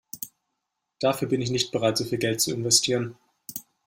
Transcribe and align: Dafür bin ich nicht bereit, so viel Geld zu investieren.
Dafür 0.99 1.27
bin 1.27 1.41
ich 1.43 1.51
nicht 1.51 1.71
bereit, 1.71 1.95
so 1.99 2.05
viel 2.05 2.17
Geld 2.17 2.41
zu 2.41 2.51
investieren. 2.51 3.19